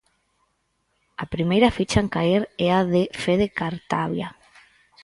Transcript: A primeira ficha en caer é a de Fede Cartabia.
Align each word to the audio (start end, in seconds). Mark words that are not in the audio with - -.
A 1.23 1.25
primeira 1.33 1.73
ficha 1.77 1.99
en 2.03 2.09
caer 2.15 2.43
é 2.67 2.69
a 2.79 2.81
de 2.93 3.03
Fede 3.21 3.47
Cartabia. 3.59 4.29